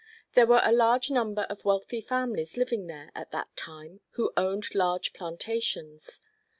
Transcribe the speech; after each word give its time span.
There 0.33 0.47
were 0.47 0.61
a 0.63 0.71
large 0.71 1.11
number 1.11 1.43
of 1.43 1.63
wealthy 1.63 2.01
families 2.01 2.57
living 2.57 2.87
there 2.87 3.11
at 3.13 3.29
that 3.33 3.55
time 3.55 3.99
who 4.13 4.33
owned 4.35 4.73
large 4.73 5.13
plantations. 5.13 6.21